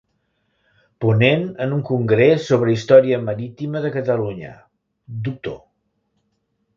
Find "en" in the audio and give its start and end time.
1.65-1.75